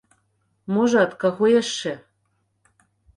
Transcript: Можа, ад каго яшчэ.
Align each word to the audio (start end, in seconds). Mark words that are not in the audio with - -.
Можа, 0.77 0.97
ад 1.07 1.13
каго 1.23 1.45
яшчэ. 1.61 1.93